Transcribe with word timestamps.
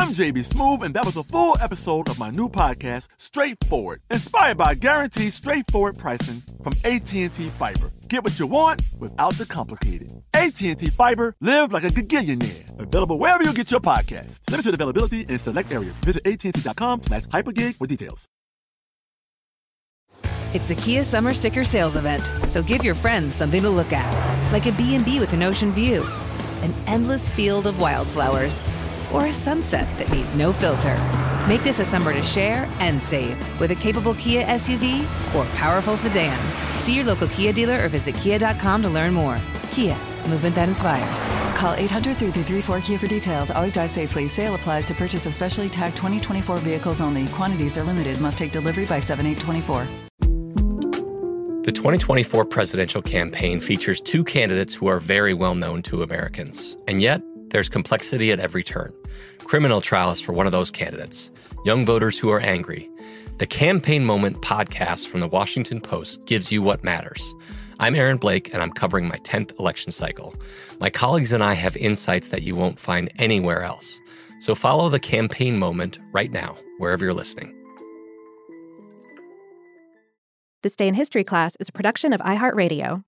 I'm 0.00 0.08
JB 0.08 0.44
Smoove, 0.48 0.82
and 0.82 0.92
that 0.94 1.04
was 1.06 1.16
a 1.16 1.22
full 1.22 1.56
episode 1.60 2.08
of 2.08 2.18
my 2.18 2.28
new 2.30 2.48
podcast, 2.48 3.06
Straightforward, 3.16 4.00
inspired 4.10 4.56
by 4.56 4.74
guaranteed 4.74 5.32
straightforward 5.32 5.96
pricing 5.98 6.42
from 6.64 6.72
AT&T 6.84 7.28
Fiber. 7.28 7.92
Get 8.08 8.24
what 8.24 8.38
you 8.38 8.48
want 8.48 8.82
without 8.98 9.34
the 9.34 9.46
complicated. 9.46 10.12
AT&T 10.34 10.74
Fiber, 10.74 11.36
live 11.40 11.72
like 11.72 11.84
a 11.84 11.88
gigillionaire. 11.88 12.80
Available 12.80 13.18
wherever 13.18 13.44
you 13.44 13.52
get 13.54 13.70
your 13.70 13.78
podcast. 13.78 14.40
Limited 14.50 14.74
availability 14.74 15.20
in 15.22 15.38
select 15.38 15.72
areas. 15.72 15.94
Visit 15.98 16.26
AT&T.com 16.26 17.02
slash 17.02 17.22
hypergig 17.26 17.76
for 17.76 17.86
details. 17.86 18.26
It's 20.54 20.66
the 20.66 20.74
Kia 20.74 21.04
Summer 21.04 21.34
Sticker 21.34 21.62
Sales 21.64 21.96
Event, 21.96 22.30
so 22.48 22.62
give 22.62 22.84
your 22.84 22.94
friends 22.96 23.36
something 23.36 23.62
to 23.62 23.70
look 23.70 23.92
at. 23.92 24.52
Like 24.52 24.66
a 24.66 24.72
B&B 24.72 25.20
with 25.20 25.32
an 25.32 25.42
ocean 25.44 25.72
view, 25.72 26.02
an 26.62 26.74
endless 26.86 27.28
field 27.28 27.66
of 27.68 27.80
wildflowers, 27.80 28.60
or 29.14 29.26
a 29.26 29.32
sunset 29.32 29.86
that 29.98 30.10
needs 30.10 30.34
no 30.34 30.52
filter. 30.52 30.98
Make 31.48 31.62
this 31.62 31.78
a 31.78 31.84
summer 31.84 32.12
to 32.12 32.22
share 32.22 32.68
and 32.80 33.02
save 33.02 33.38
with 33.60 33.70
a 33.70 33.74
capable 33.74 34.14
Kia 34.14 34.44
SUV 34.44 35.02
or 35.34 35.44
powerful 35.56 35.96
sedan. 35.96 36.38
See 36.80 36.94
your 36.96 37.04
local 37.04 37.28
Kia 37.28 37.52
dealer 37.52 37.84
or 37.84 37.88
visit 37.88 38.14
kia.com 38.16 38.82
to 38.82 38.88
learn 38.88 39.14
more. 39.14 39.38
Kia, 39.70 39.96
movement 40.28 40.54
that 40.54 40.68
inspires. 40.68 41.28
Call 41.56 41.74
800 41.74 42.16
334 42.16 42.80
Kia 42.80 42.98
for 42.98 43.06
details. 43.06 43.50
Always 43.50 43.72
drive 43.72 43.90
safely. 43.90 44.26
Sale 44.28 44.54
applies 44.54 44.86
to 44.86 44.94
purchase 44.94 45.26
of 45.26 45.34
specially 45.34 45.68
tagged 45.68 45.96
2024 45.96 46.58
vehicles 46.58 47.00
only. 47.00 47.26
Quantities 47.28 47.78
are 47.78 47.84
limited. 47.84 48.20
Must 48.20 48.36
take 48.36 48.52
delivery 48.52 48.86
by 48.86 49.00
7824. 49.00 49.86
The 51.64 51.72
2024 51.72 52.44
presidential 52.44 53.00
campaign 53.00 53.58
features 53.58 54.00
two 54.00 54.22
candidates 54.22 54.74
who 54.74 54.86
are 54.86 55.00
very 55.00 55.32
well 55.32 55.54
known 55.54 55.82
to 55.84 56.02
Americans. 56.02 56.76
And 56.86 57.00
yet, 57.00 57.22
there's 57.54 57.68
complexity 57.68 58.32
at 58.32 58.40
every 58.40 58.64
turn. 58.64 58.92
Criminal 59.38 59.80
trials 59.80 60.20
for 60.20 60.32
one 60.32 60.44
of 60.44 60.50
those 60.50 60.72
candidates, 60.72 61.30
young 61.64 61.86
voters 61.86 62.18
who 62.18 62.28
are 62.30 62.40
angry. 62.40 62.90
The 63.38 63.46
Campaign 63.46 64.04
Moment 64.04 64.42
podcast 64.42 65.06
from 65.06 65.20
the 65.20 65.28
Washington 65.28 65.80
Post 65.80 66.26
gives 66.26 66.50
you 66.50 66.62
what 66.62 66.82
matters. 66.82 67.32
I'm 67.78 67.94
Aaron 67.94 68.16
Blake, 68.16 68.52
and 68.52 68.60
I'm 68.60 68.72
covering 68.72 69.06
my 69.06 69.18
10th 69.18 69.56
election 69.60 69.92
cycle. 69.92 70.34
My 70.80 70.90
colleagues 70.90 71.30
and 71.30 71.44
I 71.44 71.54
have 71.54 71.76
insights 71.76 72.30
that 72.30 72.42
you 72.42 72.56
won't 72.56 72.80
find 72.80 73.08
anywhere 73.20 73.62
else. 73.62 74.00
So 74.40 74.56
follow 74.56 74.88
the 74.88 74.98
Campaign 74.98 75.56
Moment 75.56 76.00
right 76.10 76.32
now, 76.32 76.56
wherever 76.78 77.04
you're 77.04 77.14
listening. 77.14 77.54
This 80.64 80.74
Day 80.74 80.88
in 80.88 80.94
History 80.94 81.22
class 81.22 81.56
is 81.60 81.68
a 81.68 81.72
production 81.72 82.12
of 82.12 82.20
iHeartRadio. 82.20 83.04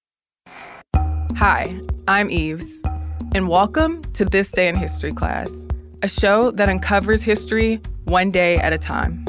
Hi, 1.37 1.81
I'm 2.06 2.31
Eves, 2.31 2.81
and 3.36 3.48
welcome 3.48 4.00
to 4.14 4.24
This 4.24 4.50
Day 4.50 4.66
in 4.66 4.76
History 4.76 5.12
class, 5.12 5.66
a 6.00 6.08
show 6.08 6.50
that 6.52 6.70
uncovers 6.70 7.20
history 7.20 7.82
one 8.04 8.30
day 8.30 8.56
at 8.56 8.72
a 8.72 8.78
time. 8.78 9.26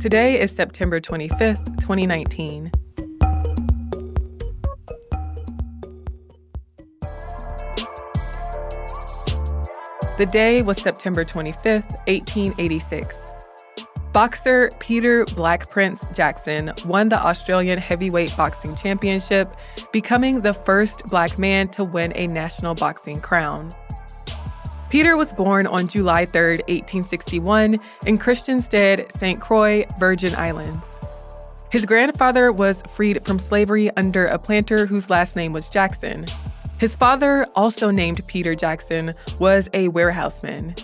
Today 0.00 0.40
is 0.40 0.52
September 0.52 1.00
25th, 1.00 1.80
2019. 1.80 2.70
The 10.16 10.28
day 10.30 10.62
was 10.62 10.80
September 10.80 11.24
25th, 11.24 11.90
1886. 12.06 13.29
Boxer 14.12 14.70
Peter 14.80 15.24
Black 15.36 15.70
Prince 15.70 16.16
Jackson 16.16 16.72
won 16.84 17.10
the 17.10 17.24
Australian 17.24 17.78
Heavyweight 17.78 18.36
Boxing 18.36 18.74
Championship, 18.74 19.48
becoming 19.92 20.40
the 20.40 20.52
first 20.52 21.04
black 21.06 21.38
man 21.38 21.68
to 21.68 21.84
win 21.84 22.12
a 22.16 22.26
national 22.26 22.74
boxing 22.74 23.20
crown. 23.20 23.72
Peter 24.90 25.16
was 25.16 25.32
born 25.32 25.68
on 25.68 25.86
July 25.86 26.26
3, 26.26 26.56
1861, 26.56 27.78
in 28.06 28.18
Christiansted, 28.18 29.12
St. 29.12 29.40
Croix, 29.40 29.84
Virgin 30.00 30.34
Islands. 30.34 30.88
His 31.70 31.86
grandfather 31.86 32.50
was 32.50 32.82
freed 32.92 33.24
from 33.24 33.38
slavery 33.38 33.94
under 33.96 34.26
a 34.26 34.40
planter 34.40 34.86
whose 34.86 35.08
last 35.08 35.36
name 35.36 35.52
was 35.52 35.68
Jackson. 35.68 36.26
His 36.78 36.96
father, 36.96 37.46
also 37.54 37.92
named 37.92 38.22
Peter 38.26 38.56
Jackson, 38.56 39.12
was 39.38 39.70
a 39.72 39.86
warehouseman. 39.86 40.74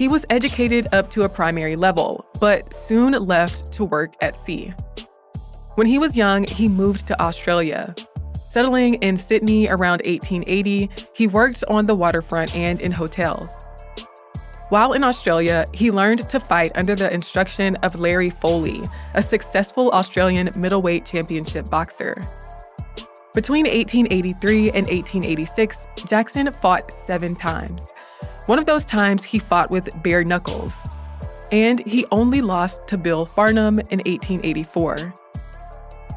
He 0.00 0.08
was 0.08 0.24
educated 0.30 0.88
up 0.92 1.10
to 1.10 1.24
a 1.24 1.28
primary 1.28 1.76
level, 1.76 2.24
but 2.40 2.74
soon 2.74 3.12
left 3.12 3.70
to 3.74 3.84
work 3.84 4.14
at 4.22 4.34
sea. 4.34 4.72
When 5.74 5.86
he 5.86 5.98
was 5.98 6.16
young, 6.16 6.44
he 6.44 6.70
moved 6.70 7.06
to 7.08 7.20
Australia. 7.20 7.94
Settling 8.34 8.94
in 9.02 9.18
Sydney 9.18 9.68
around 9.68 10.00
1880, 10.06 10.88
he 11.12 11.26
worked 11.26 11.64
on 11.68 11.84
the 11.84 11.94
waterfront 11.94 12.56
and 12.56 12.80
in 12.80 12.92
hotels. 12.92 13.52
While 14.70 14.94
in 14.94 15.04
Australia, 15.04 15.66
he 15.74 15.90
learned 15.90 16.26
to 16.30 16.40
fight 16.40 16.72
under 16.76 16.94
the 16.94 17.12
instruction 17.12 17.76
of 17.82 18.00
Larry 18.00 18.30
Foley, 18.30 18.82
a 19.12 19.20
successful 19.20 19.90
Australian 19.90 20.48
middleweight 20.56 21.04
championship 21.04 21.68
boxer. 21.68 22.16
Between 23.34 23.66
1883 23.66 24.68
and 24.70 24.86
1886, 24.86 25.86
Jackson 26.06 26.50
fought 26.50 26.90
seven 27.04 27.34
times, 27.34 27.92
one 28.50 28.58
of 28.58 28.66
those 28.66 28.84
times 28.84 29.22
he 29.22 29.38
fought 29.38 29.70
with 29.70 29.88
bare 30.02 30.24
knuckles. 30.24 30.72
And 31.52 31.86
he 31.86 32.04
only 32.10 32.40
lost 32.40 32.88
to 32.88 32.98
Bill 32.98 33.24
Farnan 33.24 33.78
in 33.92 34.00
1884. 34.00 35.14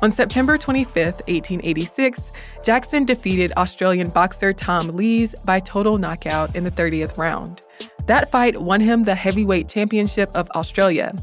On 0.01 0.11
September 0.11 0.57
25, 0.57 0.95
1886, 0.95 2.31
Jackson 2.63 3.05
defeated 3.05 3.53
Australian 3.55 4.09
boxer 4.09 4.51
Tom 4.51 4.88
Lees 4.95 5.35
by 5.45 5.59
total 5.59 5.99
knockout 5.99 6.55
in 6.55 6.63
the 6.63 6.72
30th 6.72 7.19
round. 7.19 7.61
That 8.07 8.31
fight 8.31 8.59
won 8.59 8.81
him 8.81 9.03
the 9.03 9.13
heavyweight 9.13 9.69
championship 9.69 10.29
of 10.33 10.49
Australia. 10.55 11.13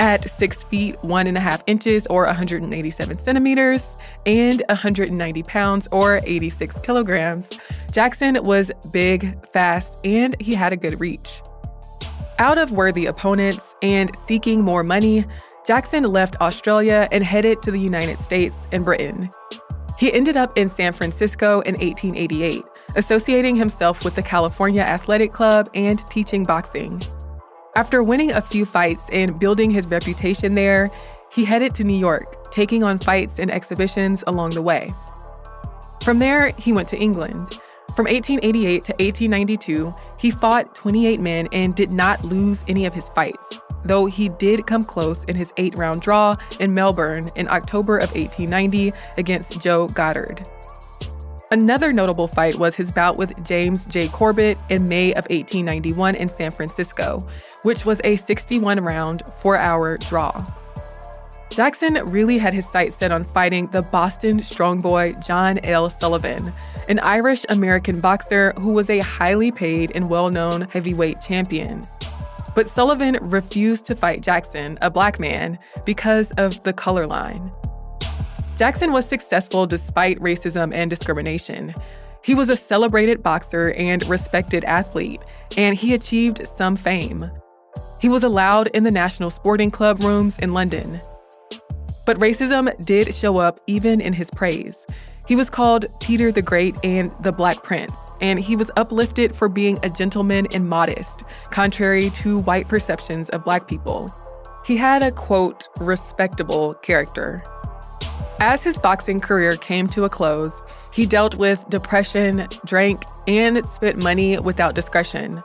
At 0.00 0.28
6 0.28 0.64
feet 0.64 0.96
1.5 0.96 1.62
inches 1.66 2.06
or 2.08 2.26
187 2.26 3.18
centimeters 3.18 3.98
and 4.26 4.62
190 4.68 5.42
pounds 5.44 5.86
or 5.92 6.20
86 6.24 6.80
kilograms, 6.80 7.48
Jackson 7.92 8.42
was 8.44 8.72
big, 8.92 9.38
fast, 9.52 10.04
and 10.04 10.34
he 10.40 10.54
had 10.54 10.72
a 10.72 10.76
good 10.76 11.00
reach. 11.00 11.40
Out 12.38 12.58
of 12.58 12.72
worthy 12.72 13.06
opponents 13.06 13.76
and 13.82 14.10
seeking 14.16 14.62
more 14.62 14.82
money, 14.82 15.24
Jackson 15.64 16.02
left 16.02 16.36
Australia 16.40 17.08
and 17.12 17.22
headed 17.22 17.62
to 17.62 17.70
the 17.70 17.78
United 17.78 18.18
States 18.18 18.68
and 18.72 18.84
Britain. 18.84 19.30
He 19.98 20.12
ended 20.12 20.36
up 20.36 20.58
in 20.58 20.68
San 20.68 20.92
Francisco 20.92 21.60
in 21.60 21.74
1888, 21.74 22.64
associating 22.96 23.54
himself 23.54 24.04
with 24.04 24.16
the 24.16 24.22
California 24.22 24.82
Athletic 24.82 25.30
Club 25.30 25.70
and 25.72 26.00
teaching 26.10 26.44
boxing. 26.44 27.00
After 27.76 28.04
winning 28.04 28.30
a 28.30 28.40
few 28.40 28.64
fights 28.66 29.10
and 29.10 29.38
building 29.40 29.68
his 29.68 29.88
reputation 29.88 30.54
there, 30.54 30.90
he 31.32 31.44
headed 31.44 31.74
to 31.74 31.84
New 31.84 31.98
York, 31.98 32.52
taking 32.52 32.84
on 32.84 33.00
fights 33.00 33.40
and 33.40 33.50
exhibitions 33.50 34.22
along 34.28 34.50
the 34.50 34.62
way. 34.62 34.88
From 36.04 36.20
there, 36.20 36.52
he 36.56 36.72
went 36.72 36.88
to 36.90 36.96
England. 36.96 37.58
From 37.96 38.06
1888 38.06 38.82
to 38.84 38.92
1892, 38.92 39.92
he 40.18 40.30
fought 40.30 40.72
28 40.76 41.18
men 41.18 41.48
and 41.50 41.74
did 41.74 41.90
not 41.90 42.22
lose 42.22 42.64
any 42.68 42.86
of 42.86 42.94
his 42.94 43.08
fights, 43.08 43.60
though 43.84 44.06
he 44.06 44.28
did 44.28 44.68
come 44.68 44.84
close 44.84 45.24
in 45.24 45.34
his 45.34 45.52
eight 45.56 45.76
round 45.76 46.00
draw 46.00 46.36
in 46.60 46.74
Melbourne 46.74 47.28
in 47.34 47.48
October 47.48 47.98
of 47.98 48.14
1890 48.14 48.92
against 49.18 49.60
Joe 49.60 49.88
Goddard. 49.88 50.48
Another 51.54 51.92
notable 51.92 52.26
fight 52.26 52.56
was 52.56 52.74
his 52.74 52.90
bout 52.90 53.16
with 53.16 53.32
James 53.44 53.86
J. 53.86 54.08
Corbett 54.08 54.60
in 54.70 54.88
May 54.88 55.10
of 55.12 55.22
1891 55.30 56.16
in 56.16 56.28
San 56.28 56.50
Francisco, 56.50 57.20
which 57.62 57.86
was 57.86 58.00
a 58.02 58.16
61 58.16 58.80
round, 58.80 59.22
four 59.40 59.56
hour 59.56 59.96
draw. 59.98 60.44
Jackson 61.50 61.94
really 62.10 62.38
had 62.38 62.54
his 62.54 62.68
sights 62.68 62.96
set 62.96 63.12
on 63.12 63.22
fighting 63.22 63.68
the 63.68 63.82
Boston 63.92 64.42
strong 64.42 64.80
boy 64.80 65.14
John 65.24 65.60
L. 65.62 65.88
Sullivan, 65.90 66.52
an 66.88 66.98
Irish 66.98 67.46
American 67.48 68.00
boxer 68.00 68.52
who 68.60 68.72
was 68.72 68.90
a 68.90 68.98
highly 68.98 69.52
paid 69.52 69.92
and 69.94 70.10
well 70.10 70.30
known 70.30 70.62
heavyweight 70.62 71.22
champion. 71.22 71.82
But 72.56 72.66
Sullivan 72.66 73.16
refused 73.20 73.84
to 73.84 73.94
fight 73.94 74.22
Jackson, 74.22 74.76
a 74.82 74.90
black 74.90 75.20
man, 75.20 75.60
because 75.84 76.32
of 76.32 76.60
the 76.64 76.72
color 76.72 77.06
line. 77.06 77.52
Jackson 78.56 78.92
was 78.92 79.04
successful 79.04 79.66
despite 79.66 80.20
racism 80.20 80.72
and 80.72 80.88
discrimination. 80.88 81.74
He 82.22 82.34
was 82.34 82.48
a 82.48 82.56
celebrated 82.56 83.22
boxer 83.22 83.72
and 83.72 84.06
respected 84.06 84.64
athlete, 84.64 85.20
and 85.56 85.76
he 85.76 85.92
achieved 85.92 86.46
some 86.56 86.76
fame. 86.76 87.30
He 88.00 88.08
was 88.08 88.22
allowed 88.22 88.68
in 88.68 88.84
the 88.84 88.90
National 88.90 89.30
Sporting 89.30 89.70
Club 89.70 90.00
rooms 90.00 90.38
in 90.38 90.54
London. 90.54 91.00
But 92.06 92.18
racism 92.18 92.72
did 92.84 93.12
show 93.14 93.38
up 93.38 93.60
even 93.66 94.00
in 94.00 94.12
his 94.12 94.30
praise. 94.30 94.76
He 95.26 95.36
was 95.36 95.50
called 95.50 95.86
Peter 96.00 96.30
the 96.30 96.42
Great 96.42 96.76
and 96.84 97.10
the 97.22 97.32
Black 97.32 97.62
Prince, 97.62 97.94
and 98.20 98.38
he 98.38 98.56
was 98.56 98.70
uplifted 98.76 99.34
for 99.34 99.48
being 99.48 99.78
a 99.82 99.90
gentleman 99.90 100.46
and 100.52 100.68
modest, 100.68 101.24
contrary 101.50 102.10
to 102.10 102.38
white 102.38 102.68
perceptions 102.68 103.30
of 103.30 103.44
black 103.44 103.66
people. 103.66 104.12
He 104.64 104.76
had 104.76 105.02
a 105.02 105.10
quote, 105.10 105.66
respectable 105.80 106.74
character. 106.74 107.42
As 108.40 108.62
his 108.62 108.78
boxing 108.78 109.20
career 109.20 109.56
came 109.56 109.86
to 109.88 110.04
a 110.04 110.08
close, 110.08 110.60
he 110.92 111.06
dealt 111.06 111.36
with 111.36 111.64
depression, 111.70 112.48
drank, 112.64 113.02
and 113.26 113.66
spent 113.68 113.96
money 113.96 114.38
without 114.38 114.74
discretion. 114.74 115.42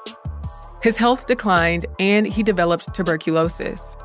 His 0.81 0.97
health 0.97 1.27
declined 1.27 1.85
and 1.99 2.25
he 2.27 2.43
developed 2.43 2.93
tuberculosis. 2.93 3.95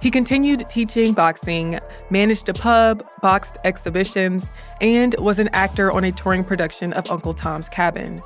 He 0.00 0.10
continued 0.10 0.68
teaching 0.68 1.12
boxing, 1.12 1.78
managed 2.10 2.48
a 2.48 2.54
pub, 2.54 3.04
boxed 3.20 3.58
exhibitions, 3.64 4.56
and 4.80 5.14
was 5.18 5.38
an 5.38 5.48
actor 5.52 5.90
on 5.90 6.04
a 6.04 6.12
touring 6.12 6.44
production 6.44 6.92
of 6.92 7.10
Uncle 7.10 7.34
Tom's 7.34 7.68
Cabin. 7.68 8.20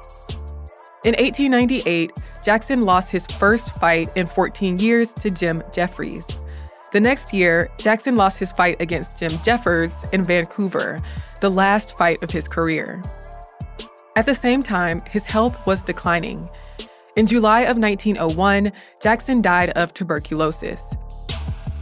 In 1.04 1.14
1898, 1.14 2.12
Jackson 2.44 2.84
lost 2.84 3.10
his 3.10 3.26
first 3.26 3.74
fight 3.76 4.08
in 4.16 4.26
14 4.26 4.78
years 4.78 5.12
to 5.14 5.30
Jim 5.30 5.62
Jeffries. 5.72 6.26
The 6.92 7.00
next 7.00 7.32
year, 7.32 7.70
Jackson 7.78 8.16
lost 8.16 8.38
his 8.38 8.52
fight 8.52 8.76
against 8.78 9.18
Jim 9.18 9.32
Jeffords 9.42 9.94
in 10.12 10.24
Vancouver, 10.24 10.98
the 11.40 11.50
last 11.50 11.96
fight 11.96 12.22
of 12.22 12.30
his 12.30 12.46
career. 12.46 13.02
At 14.14 14.26
the 14.26 14.34
same 14.34 14.62
time, 14.62 15.00
his 15.10 15.24
health 15.24 15.58
was 15.66 15.80
declining. 15.80 16.46
In 17.16 17.26
July 17.26 17.62
of 17.62 17.78
1901, 17.78 18.72
Jackson 19.00 19.40
died 19.40 19.70
of 19.70 19.94
tuberculosis. 19.94 20.82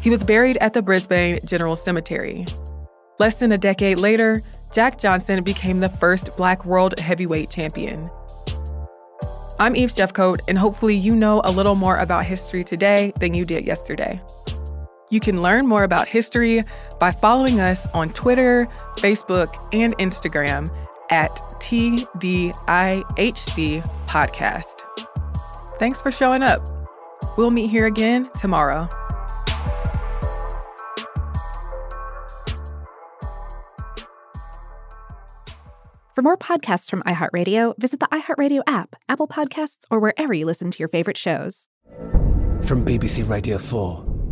He 0.01 0.11
was 0.11 0.23
buried 0.23 0.57
at 0.59 0.75
the 0.75 0.83
Brisbane 0.83 1.41
General 1.45 1.75
Cemetery. 1.75 2.47
Less 3.19 3.35
than 3.35 3.51
a 3.51 3.59
decade 3.59 3.99
later, 3.99 4.41
Jack 4.73 4.97
Johnson 4.97 5.43
became 5.43 5.81
the 5.81 5.89
first 5.89 6.37
Black 6.37 6.65
World 6.65 6.97
Heavyweight 7.01 7.51
Champion. 7.51 8.09
I'm 9.59 9.75
Eves 9.75 9.95
Jeffcoat, 9.97 10.39
and 10.47 10.57
hopefully, 10.57 10.95
you 10.95 11.17
know 11.17 11.43
a 11.45 11.51
little 11.51 11.75
more 11.75 11.99
about 11.99 12.25
history 12.25 12.63
today 12.63 13.13
than 13.19 13.35
you 13.35 13.45
did 13.45 13.65
yesterday. 13.65 14.23
You 15.11 15.19
can 15.21 15.43
learn 15.43 15.67
more 15.67 15.83
about 15.83 16.07
history 16.07 16.63
by 17.01 17.11
following 17.11 17.61
us 17.61 17.85
on 17.93 18.13
Twitter, 18.13 18.67
Facebook, 18.97 19.49
and 19.73 19.97
Instagram 19.99 20.71
at 21.11 21.31
TDIHC 21.61 22.63
Podcast. 24.07 24.85
Thanks 25.79 26.01
for 26.01 26.13
showing 26.13 26.43
up. 26.43 26.61
We'll 27.37 27.51
meet 27.51 27.69
here 27.69 27.87
again 27.87 28.31
tomorrow. 28.41 28.89
For 36.15 36.23
more 36.23 36.37
podcasts 36.37 36.91
from 36.91 37.03
iHeartRadio, 37.05 37.75
visit 37.79 37.99
the 37.99 38.07
iHeartRadio 38.07 38.61
app, 38.67 38.95
Apple 39.09 39.27
Podcasts, 39.27 39.79
or 39.91 39.99
wherever 39.99 40.35
you 40.35 40.45
listen 40.45 40.71
to 40.71 40.79
your 40.79 40.89
favorite 40.89 41.17
shows. 41.17 41.67
From 42.63 42.85
BBC 42.85 43.27
Radio 43.27 43.57
4, 43.57 44.05